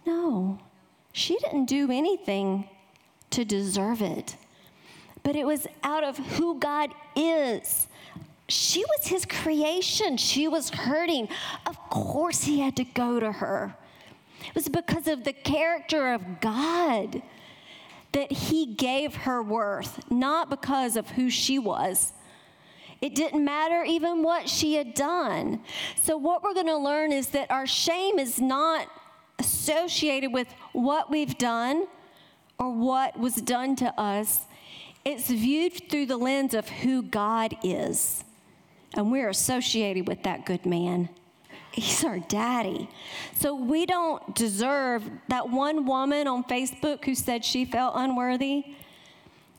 [0.06, 0.58] No,
[1.12, 2.68] she didn't do anything
[3.30, 4.36] to deserve it.
[5.22, 7.88] But it was out of who God is.
[8.48, 10.16] She was his creation.
[10.18, 11.28] She was hurting.
[11.66, 13.74] Of course, he had to go to her.
[14.46, 17.22] It was because of the character of God
[18.12, 22.12] that he gave her worth, not because of who she was.
[23.00, 25.61] It didn't matter even what she had done.
[26.02, 28.88] So, what we're going to learn is that our shame is not
[29.38, 31.87] associated with what we've done
[32.59, 34.40] or what was done to us.
[35.04, 38.24] It's viewed through the lens of who God is.
[38.96, 41.09] And we're associated with that good man.
[41.72, 42.88] He's our daddy.
[43.35, 48.64] So we don't deserve that one woman on Facebook who said she felt unworthy.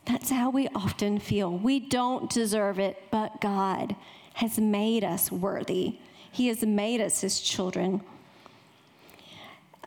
[0.06, 1.56] That's how we often feel.
[1.56, 3.96] We don't deserve it, but God
[4.34, 5.98] has made us worthy.
[6.30, 8.02] He has made us his children.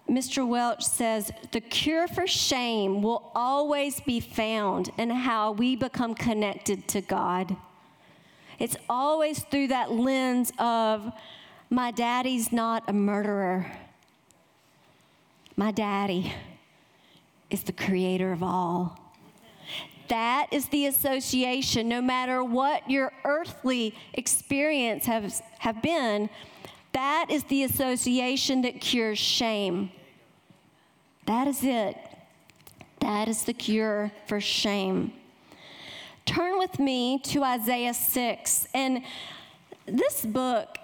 [0.10, 0.46] Mr.
[0.46, 6.88] Welch says the cure for shame will always be found in how we become connected
[6.90, 7.56] to God.
[8.58, 11.14] It's always through that lens of
[11.70, 13.72] my daddy's not a murderer.
[15.56, 16.34] My daddy
[17.52, 19.09] is the creator of all.
[20.10, 26.30] That is the association, no matter what your earthly experience has have been,
[26.94, 29.92] that is the association that cures shame.
[31.26, 31.96] That is it.
[33.00, 35.14] That is the cure for shame.
[36.26, 38.68] Turn with me to Isaiah 6.
[38.74, 39.04] And
[39.86, 40.78] this book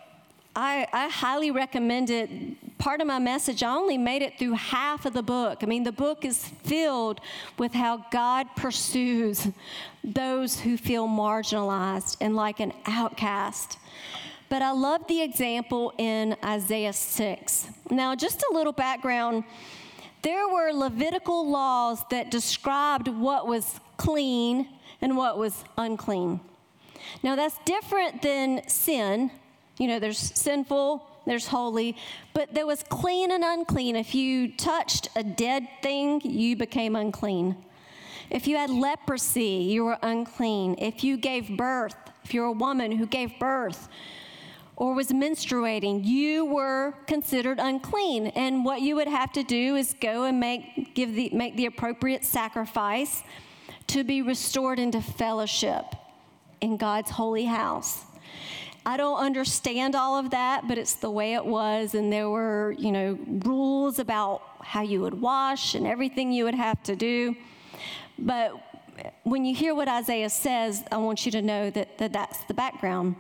[0.56, 2.30] I, I, highly recommend it.
[2.78, 5.60] Part of my message, I only made it through half of the book.
[5.64, 7.22] I mean, the book is filled
[7.58, 9.48] with how God pursues
[10.04, 13.78] those who feel marginalized and like an outcast.
[14.50, 17.70] But I love the example in Isaiah 6.
[17.90, 19.44] Now, just a little background
[20.22, 24.68] there were Levitical laws that described what was clean
[25.00, 26.40] and what was unclean.
[27.22, 29.30] Now, that's different than sin
[29.78, 31.96] you know, there's sinful, there's holy,
[32.34, 33.96] but there was clean and unclean.
[33.96, 37.56] If you touched a dead thing, you became unclean.
[38.30, 40.76] If you had leprosy, you were unclean.
[40.80, 43.88] If you gave birth, if you're a woman who gave birth
[44.76, 48.28] or was menstruating, you were considered unclean.
[48.28, 51.68] And what you would have to do is go and make, give the, make the
[51.68, 53.24] appropriate sacrifice
[53.88, 55.86] to be restored into fellowship
[56.62, 58.04] in God's holy house.
[58.86, 61.96] I don't understand all of that, but it's the way it was.
[61.96, 66.56] And there were, you know, rules about how you would wash and everything you would
[66.56, 67.36] have to do.
[68.20, 68.54] But
[69.24, 72.54] when you hear what Isaiah says, I want you to know that, that that's the
[72.54, 73.16] background.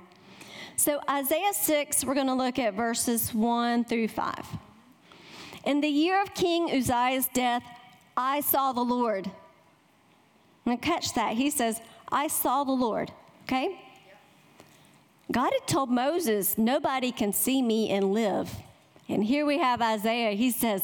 [0.78, 4.46] So, Isaiah 6, we're going to look at verses 1 through 5.
[5.64, 7.64] In the year of King Uzziah's death,
[8.16, 9.32] I saw the Lord.
[10.66, 11.36] Now, catch that.
[11.36, 11.80] He says,
[12.12, 13.12] I saw the Lord.
[13.44, 13.80] Okay?
[15.32, 18.52] God had told Moses, Nobody can see me and live.
[19.08, 20.32] And here we have Isaiah.
[20.32, 20.84] He says,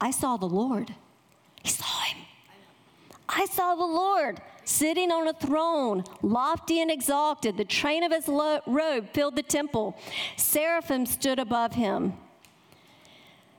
[0.00, 0.94] I saw the Lord.
[1.62, 2.18] He saw him.
[3.28, 7.56] I saw the Lord sitting on a throne, lofty and exalted.
[7.56, 9.96] The train of his lo- robe filled the temple.
[10.36, 12.14] Seraphim stood above him.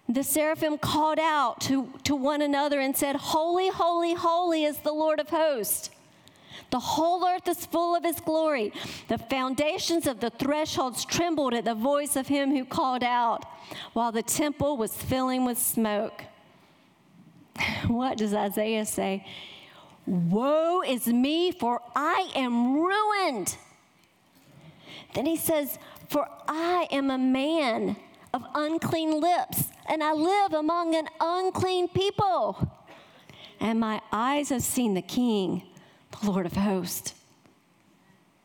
[0.08, 4.91] The seraphim called out to, to one another and said, Holy, holy, holy is the
[4.91, 5.91] Lord of hosts.
[6.69, 8.74] The whole earth is full of his glory.
[9.08, 13.45] The foundations of the thresholds trembled at the voice of him who called out,
[13.93, 16.24] while the temple was filling with smoke.
[17.88, 19.26] What does Isaiah say?
[20.05, 23.55] Woe is me, for I am ruined.
[25.14, 27.95] Then he says, For I am a man
[28.34, 32.72] of unclean lips, and I live among an unclean people.
[33.60, 35.64] And my eyes have seen the King
[36.12, 37.14] the Lord of hosts.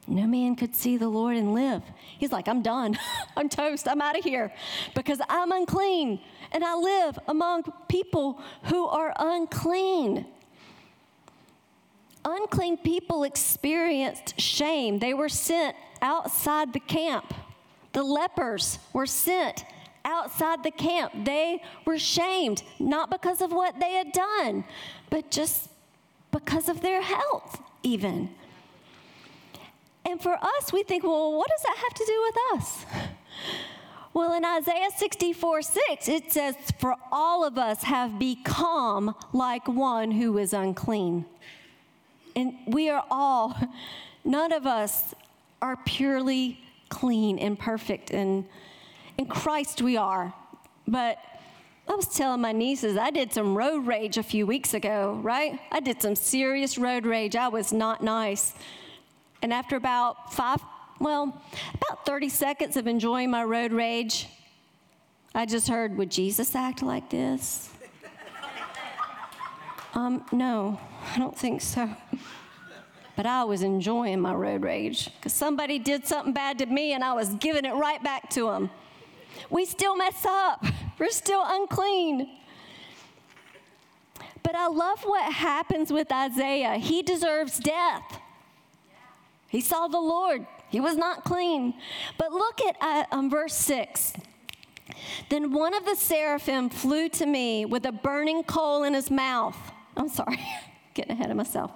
[0.07, 1.83] No man could see the Lord and live.
[2.19, 2.99] He's like, I'm done.
[3.37, 3.89] I'm toast.
[3.89, 4.53] I'm out of here
[4.95, 6.21] because I'm unclean
[6.53, 10.27] and I live among people who are unclean.
[12.25, 14.99] Unclean people experienced shame.
[14.99, 17.33] They were sent outside the camp.
[17.93, 19.65] The lepers were sent
[20.05, 21.13] outside the camp.
[21.25, 24.65] They were shamed, not because of what they had done,
[25.11, 25.71] but just
[26.35, 28.29] because of their health, even.
[30.05, 32.85] And for us, we think, well, what does that have to do with us?
[34.13, 40.13] Well, in Isaiah 64 6, it says, For all of us have become like one
[40.13, 41.25] who is unclean.
[42.37, 43.57] And we are all,
[44.25, 45.17] none of us
[45.61, 46.61] are purely
[46.91, 48.13] clean and perfect.
[48.13, 48.45] And
[49.19, 50.33] in Christ we are.
[50.87, 51.19] But
[51.87, 55.59] I was telling my nieces, I did some road rage a few weeks ago, right?
[55.71, 57.37] I did some serious road rage.
[57.37, 58.55] I was not nice.
[59.43, 60.61] And after about five,
[60.99, 61.43] well,
[61.75, 64.29] about 30 seconds of enjoying my road rage,
[65.35, 67.71] I just heard, Would Jesus act like this?
[69.95, 70.81] um, no,
[71.15, 71.91] I don't think so.
[73.17, 77.05] But I was enjoying my road rage because somebody did something bad to me and
[77.05, 78.71] I was giving it right back to them.
[79.51, 80.65] We still mess up,
[80.99, 82.29] we're still unclean.
[84.43, 86.75] But I love what happens with Isaiah.
[86.75, 88.21] He deserves death.
[89.49, 91.75] He saw the Lord, he was not clean.
[92.19, 94.15] But look at uh, um, verse 6.
[95.31, 99.57] Then one of the seraphim flew to me with a burning coal in his mouth.
[99.97, 100.41] I'm sorry,
[100.95, 101.73] getting ahead of myself.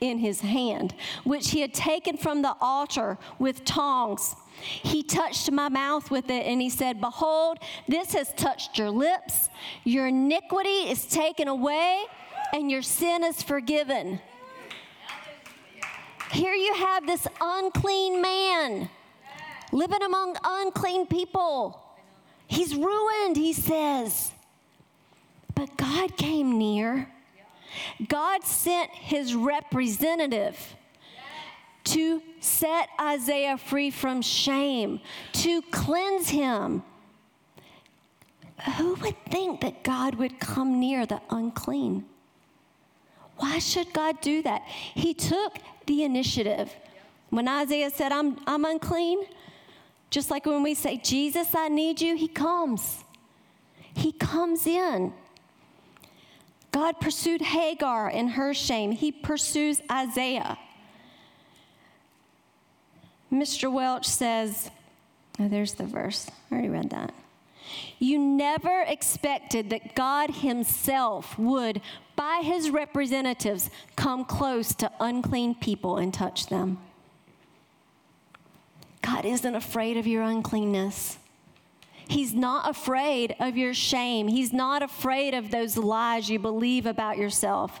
[0.00, 0.94] In his hand,
[1.24, 4.36] which he had taken from the altar with tongs.
[4.60, 9.50] He touched my mouth with it and he said, Behold, this has touched your lips.
[9.84, 12.04] Your iniquity is taken away
[12.52, 14.20] and your sin is forgiven.
[16.32, 18.88] Here you have this unclean man
[19.72, 21.80] living among unclean people.
[22.46, 24.32] He's ruined, he says.
[25.54, 27.08] But God came near.
[28.08, 30.58] God sent his representative
[31.84, 35.00] to set Isaiah free from shame,
[35.32, 36.82] to cleanse him.
[38.76, 42.06] Who would think that God would come near the unclean?
[43.36, 44.62] Why should God do that?
[44.66, 46.72] He took the initiative.
[47.30, 49.24] When Isaiah said, I'm, I'm unclean,
[50.08, 53.04] just like when we say, Jesus, I need you, he comes.
[53.94, 55.12] He comes in.
[56.70, 60.58] God pursued Hagar in her shame, he pursues Isaiah.
[63.34, 63.70] Mr.
[63.70, 64.70] Welch says,
[65.40, 66.30] oh, there's the verse.
[66.50, 67.12] I already read that.
[67.98, 71.80] You never expected that God Himself would,
[72.16, 76.78] by His representatives, come close to unclean people and touch them.
[79.02, 81.18] God isn't afraid of your uncleanness.
[82.06, 84.28] He's not afraid of your shame.
[84.28, 87.80] He's not afraid of those lies you believe about yourself.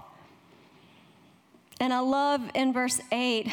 [1.80, 3.50] And I love in verse 8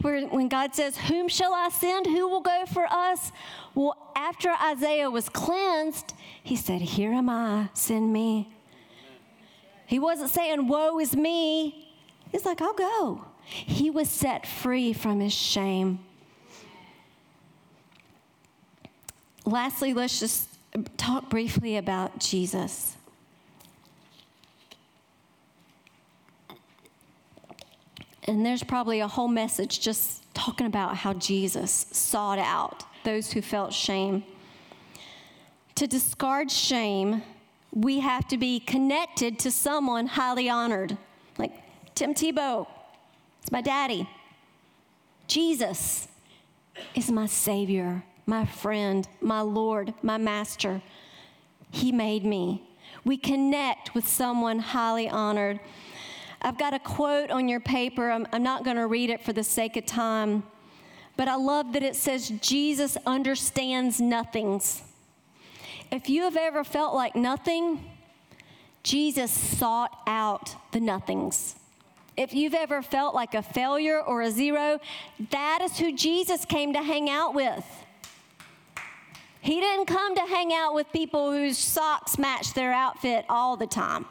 [0.00, 2.06] where when God says, Whom shall I send?
[2.06, 3.32] Who will go for us?
[3.74, 8.52] Well, after Isaiah was cleansed, he said, Here am I, send me.
[9.86, 11.88] He wasn't saying, Woe is me.
[12.32, 13.24] He's like, I'll go.
[13.42, 15.98] He was set free from his shame.
[19.44, 20.48] Lastly, let's just
[20.96, 22.96] talk briefly about Jesus.
[28.30, 33.42] And there's probably a whole message just talking about how Jesus sought out those who
[33.42, 34.22] felt shame.
[35.74, 37.24] To discard shame,
[37.72, 40.96] we have to be connected to someone highly honored,
[41.38, 41.50] like
[41.96, 42.68] Tim Tebow.
[43.42, 44.08] It's my daddy.
[45.26, 46.06] Jesus
[46.94, 50.82] is my Savior, my friend, my Lord, my Master.
[51.72, 52.62] He made me.
[53.04, 55.58] We connect with someone highly honored.
[56.42, 58.10] I've got a quote on your paper.
[58.10, 60.42] I'm, I'm not going to read it for the sake of time,
[61.16, 64.82] but I love that it says, Jesus understands nothings.
[65.90, 67.84] If you have ever felt like nothing,
[68.82, 71.56] Jesus sought out the nothings.
[72.16, 74.80] If you've ever felt like a failure or a zero,
[75.30, 77.64] that is who Jesus came to hang out with.
[79.42, 83.66] He didn't come to hang out with people whose socks match their outfit all the
[83.66, 84.06] time.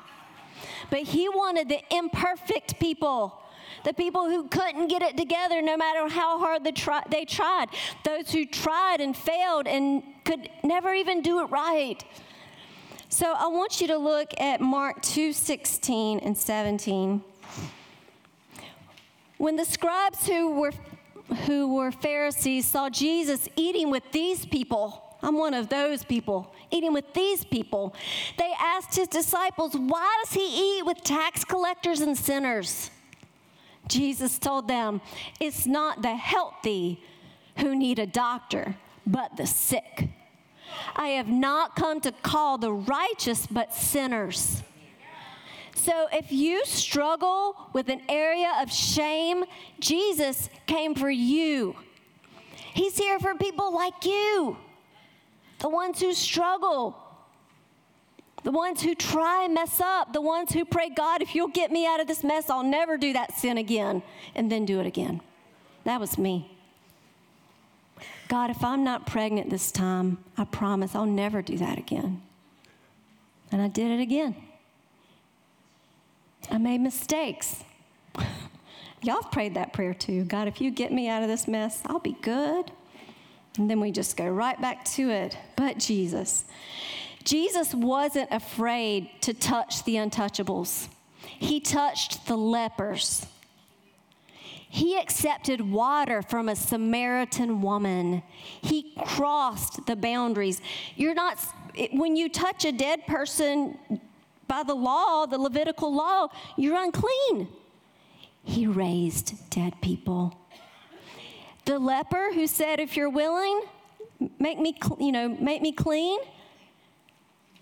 [0.90, 3.42] But he wanted the imperfect people,
[3.84, 7.68] the people who couldn't get it together no matter how hard they, try, they tried,
[8.04, 12.04] those who tried and failed and could never even do it right.
[13.10, 17.24] So I want you to look at Mark 2 16 and 17.
[19.38, 20.74] When the scribes who were,
[21.46, 26.94] who were Pharisees saw Jesus eating with these people, I'm one of those people, eating
[26.94, 27.94] with these people.
[28.38, 32.92] They asked his disciples, Why does he eat with tax collectors and sinners?
[33.88, 35.02] Jesus told them,
[35.40, 37.04] It's not the healthy
[37.58, 40.10] who need a doctor, but the sick.
[40.96, 44.64] I have not come to call the righteous, but sinners.
[45.76, 49.46] So if you struggle with an area of shame,
[49.80, 51.76] Jesus came for you.
[52.74, 54.58] He's here for people like you,
[55.60, 56.98] the ones who struggle,
[58.44, 61.72] the ones who try and mess up, the ones who pray, God, if you'll get
[61.72, 64.02] me out of this mess, I'll never do that sin again,
[64.36, 65.22] and then do it again.
[65.84, 66.56] That was me.
[68.30, 72.22] God, if I'm not pregnant this time, I promise I'll never do that again.
[73.52, 74.36] And I did it again.
[76.52, 77.64] I made mistakes.
[79.02, 80.24] Y'all prayed that prayer too.
[80.26, 82.72] God, if you get me out of this mess, I'll be good.
[83.58, 85.38] And then we just go right back to it.
[85.56, 86.46] But Jesus,
[87.24, 90.88] Jesus wasn't afraid to touch the untouchables,
[91.22, 93.26] he touched the lepers.
[94.72, 98.22] He accepted water from a Samaritan woman.
[98.62, 100.62] He crossed the boundaries.
[100.96, 101.40] You're not,
[101.92, 103.80] when you touch a dead person,
[104.50, 106.28] by the law, the Levitical law,
[106.58, 107.48] you're unclean.
[108.44, 110.38] He raised dead people.
[111.66, 113.62] The leper who said, If you're willing,
[114.40, 116.20] make me, you know, make me clean.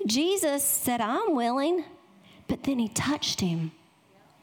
[0.06, 1.84] Jesus said, I'm willing.
[2.48, 3.72] But then he touched him.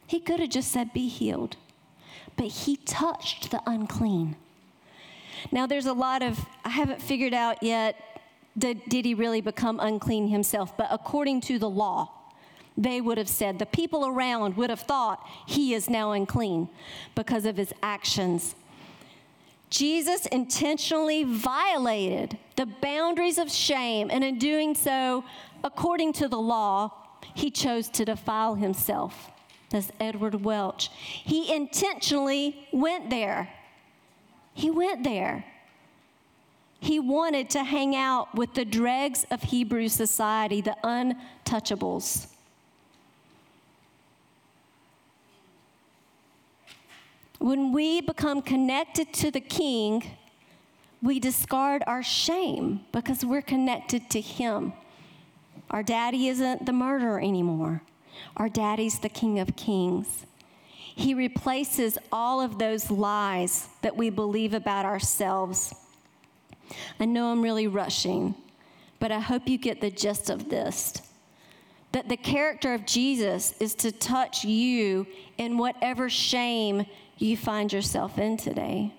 [0.07, 1.57] He could have just said, Be healed.
[2.37, 4.37] But he touched the unclean.
[5.53, 7.97] Now, there's a lot of, I haven't figured out yet,
[8.57, 10.77] did, did he really become unclean himself?
[10.77, 12.11] But according to the law,
[12.77, 16.69] they would have said, the people around would have thought he is now unclean
[17.15, 18.55] because of his actions.
[19.75, 25.25] Jesus intentionally violated the boundaries of shame, and in doing so,
[25.65, 26.93] according to the law,
[27.35, 29.33] he chose to defile himself.
[29.71, 30.91] That's Edward Welch.
[30.93, 33.53] He intentionally went there.
[34.53, 35.45] He went there.
[36.79, 42.29] He wanted to hang out with the dregs of Hebrew society, the untouchables.
[47.39, 50.05] When we become connected to the King,
[51.03, 54.73] we discard our shame because we're connected to Him.
[55.71, 57.83] Our daddy isn't the murderer anymore,
[58.37, 60.27] our daddy's the King of Kings.
[60.97, 65.75] He replaces all of those lies that we believe about ourselves.
[67.01, 68.37] I know I'm really rushing,
[69.01, 70.95] but I hope you get the gist of this.
[71.91, 75.07] That the character of Jesus is to touch you
[75.37, 76.87] in whatever shame
[77.19, 78.93] you find yourself in today.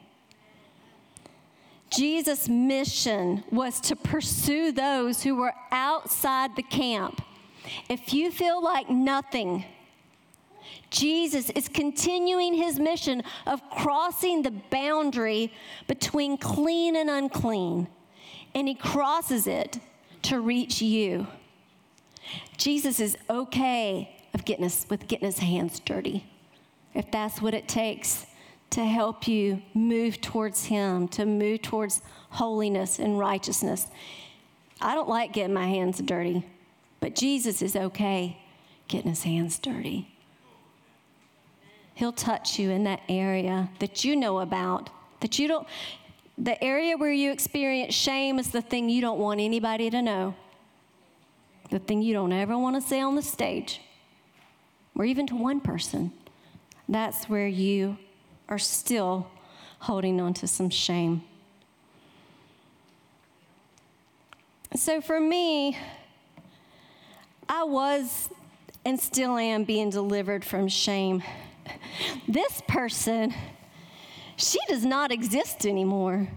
[1.89, 7.21] Jesus' mission was to pursue those who were outside the camp.
[7.89, 9.65] If you feel like nothing,
[10.89, 15.53] Jesus is continuing his mission of crossing the boundary
[15.87, 17.87] between clean and unclean,
[18.53, 19.79] and he crosses it
[20.23, 21.27] to reach you.
[22.57, 26.25] Jesus is okay of getting his, with getting his hands dirty
[26.95, 28.25] if that's what it takes
[28.71, 33.87] to help you move towards Him, to move towards holiness and righteousness.
[34.81, 36.45] I don't like getting my hands dirty,
[36.99, 38.37] but Jesus is okay
[38.87, 40.07] getting his hands dirty.
[41.93, 44.89] He'll touch you in that area that you know about,
[45.21, 45.67] that you don't,
[46.37, 50.35] the area where you experience shame is the thing you don't want anybody to know,
[51.71, 53.79] the thing you don't ever want to say on the stage,
[54.95, 56.11] or even to one person
[56.87, 57.97] that's where you
[58.47, 59.27] are still
[59.79, 61.23] holding on to some shame.
[64.75, 65.77] So for me,
[67.47, 68.29] I was
[68.83, 71.23] and still am being delivered from shame.
[72.27, 73.33] This person,
[74.37, 76.27] she does not exist anymore.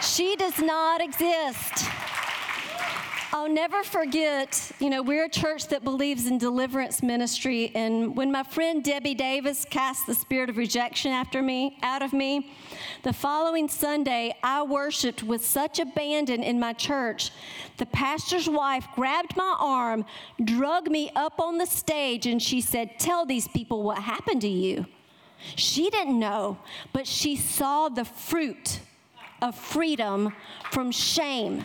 [0.00, 1.88] She does not exist.
[3.34, 7.72] I'll never forget, you know, we're a church that believes in deliverance ministry.
[7.74, 12.12] And when my friend Debbie Davis cast the spirit of rejection after me, out of
[12.12, 12.52] me,
[13.04, 17.30] the following Sunday, I worshiped with such abandon in my church.
[17.78, 20.04] The pastor's wife grabbed my arm,
[20.44, 24.48] drug me up on the stage, and she said, Tell these people what happened to
[24.48, 24.84] you.
[25.56, 26.58] She didn't know,
[26.92, 28.80] but she saw the fruit
[29.40, 30.34] of freedom
[30.70, 31.64] from shame.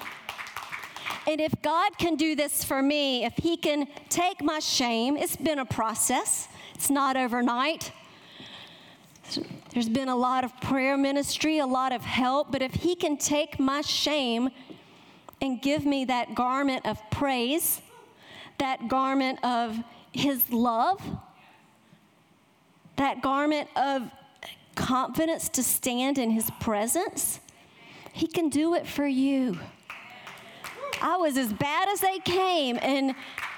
[1.27, 5.35] And if God can do this for me, if He can take my shame, it's
[5.35, 7.91] been a process, it's not overnight.
[9.73, 13.17] There's been a lot of prayer ministry, a lot of help, but if He can
[13.17, 14.49] take my shame
[15.41, 17.81] and give me that garment of praise,
[18.57, 19.77] that garment of
[20.13, 21.01] His love,
[22.95, 24.09] that garment of
[24.75, 27.41] confidence to stand in His presence,
[28.13, 29.59] He can do it for you.
[31.01, 33.15] I was as bad as they came, and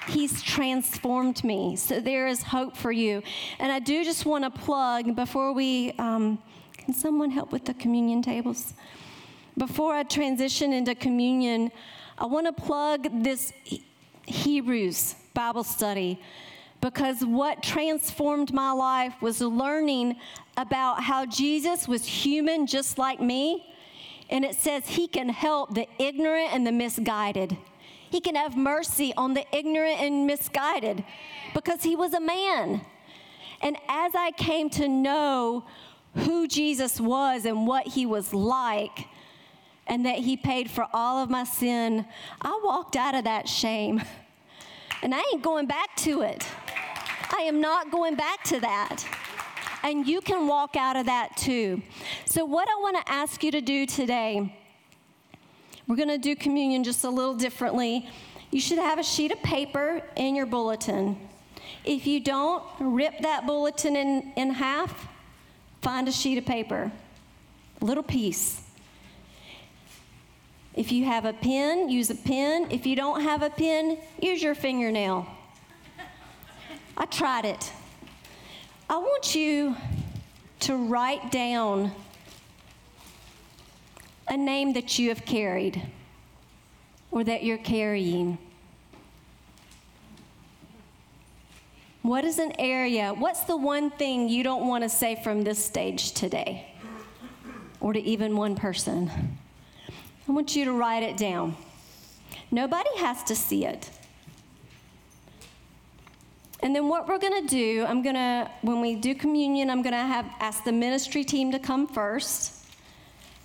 [0.07, 1.75] He's transformed me.
[1.75, 3.21] So there is hope for you.
[3.59, 6.39] And I do just want to plug before we, um,
[6.77, 8.73] can someone help with the communion tables?
[9.57, 11.71] Before I transition into communion,
[12.17, 13.53] I want to plug this
[14.25, 16.19] Hebrews Bible study
[16.81, 20.15] because what transformed my life was learning
[20.57, 23.68] about how Jesus was human just like me.
[24.29, 27.57] And it says he can help the ignorant and the misguided.
[28.11, 31.03] He can have mercy on the ignorant and misguided
[31.53, 32.81] because he was a man.
[33.61, 35.65] And as I came to know
[36.15, 39.07] who Jesus was and what he was like,
[39.89, 42.05] and that he paid for all of my sin,
[42.41, 44.01] I walked out of that shame.
[45.01, 46.45] And I ain't going back to it.
[47.31, 49.03] I am not going back to that.
[49.83, 51.81] And you can walk out of that too.
[52.25, 54.55] So, what I want to ask you to do today,
[55.87, 58.09] we're going to do communion just a little differently.
[58.51, 61.17] You should have a sheet of paper in your bulletin.
[61.85, 65.07] If you don't, rip that bulletin in, in half,
[65.81, 66.91] find a sheet of paper,
[67.81, 68.61] a little piece.
[70.75, 72.67] If you have a pen, use a pen.
[72.69, 75.27] If you don't have a pen, use your fingernail.
[76.97, 77.71] I tried it.
[78.91, 79.75] I want you
[80.61, 81.91] to write down
[84.27, 85.79] a name that you have carried
[87.11, 88.39] or that you're carrying.
[92.01, 93.13] What is an area?
[93.13, 96.73] What's the one thing you don't want to say from this stage today
[97.79, 99.37] or to even one person?
[100.27, 101.55] I want you to write it down.
[102.49, 103.91] Nobody has to see it.
[106.61, 109.81] And then what we're going to do, I'm going to, when we do communion, I'm
[109.81, 112.53] going to have ask the ministry team to come first.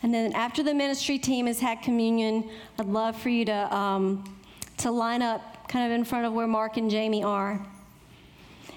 [0.03, 4.39] And then after the ministry team has had communion, I'd love for you to, um,
[4.79, 7.65] to line up kind of in front of where Mark and Jamie are.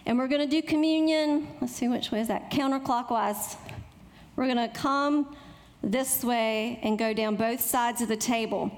[0.06, 1.48] And we're going to do communion.
[1.60, 2.50] Let's see which way is that?
[2.52, 3.58] Counterclockwise.
[4.36, 5.36] We're going to come
[5.84, 8.72] this way and go down both sides of the table.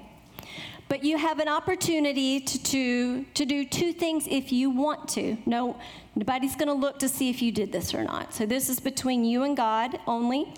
[0.90, 5.36] But you have an opportunity to, to, to do two things if you want to.
[5.46, 5.78] No,
[6.16, 8.34] nobody's going to look to see if you did this or not.
[8.34, 10.52] So this is between you and God only.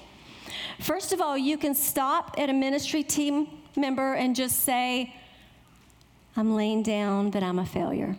[0.81, 5.15] First of all, you can stop at a ministry team member and just say,
[6.35, 8.17] I'm laying down that I'm a failure.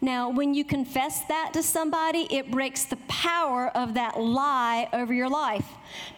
[0.00, 5.14] Now, when you confess that to somebody, it breaks the power of that lie over
[5.14, 5.68] your life.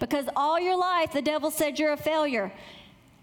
[0.00, 2.50] Because all your life, the devil said you're a failure.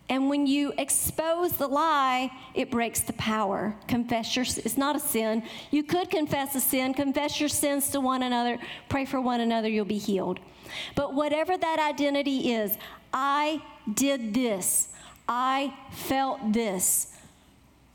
[0.10, 3.76] And when you expose the lie, it breaks the power.
[3.88, 5.44] Confess your it's not a sin.
[5.72, 9.70] You could confess a sin, confess your sins to one another, pray for one another,
[9.70, 10.40] you'll be healed.
[10.96, 12.78] But whatever that identity is,
[13.14, 14.90] I did this.
[15.28, 17.16] I felt this.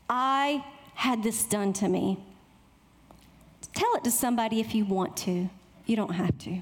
[0.09, 0.63] I
[0.95, 2.17] had this done to me.
[3.73, 5.49] Tell it to somebody if you want to.
[5.85, 6.61] You don't have to.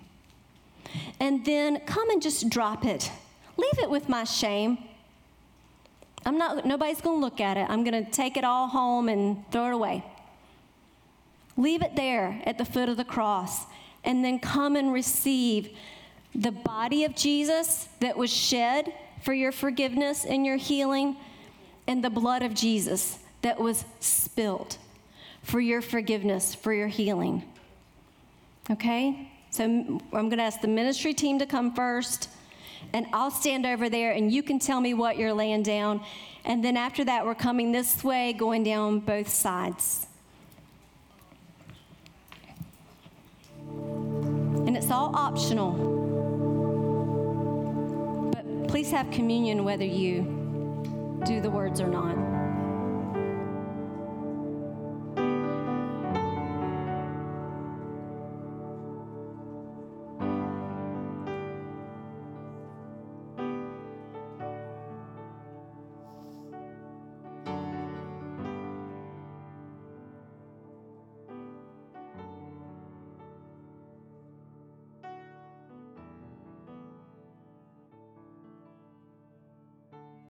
[1.20, 3.12] And then come and just drop it.
[3.56, 4.78] Leave it with my shame.
[6.28, 7.66] I'm not, nobody's going to look at it.
[7.70, 10.04] I'm going to take it all home and throw it away.
[11.56, 13.66] Leave it there at the foot of the cross
[14.04, 15.70] and then come and receive
[16.36, 21.16] the body of Jesus that was shed for your forgiveness and your healing,
[21.88, 24.78] and the blood of Jesus that was spilt
[25.44, 27.42] for your forgiveness, for your healing.
[28.70, 29.32] Okay?
[29.50, 32.30] So I'm going to ask the ministry team to come first
[32.94, 36.02] and I'll stand over there and you can tell me what you're laying down.
[36.46, 40.08] And then after that, we're coming this way, going down both sides.
[43.68, 45.72] And it's all optional.
[48.32, 50.22] But please have communion whether you
[51.26, 52.37] do the words or not.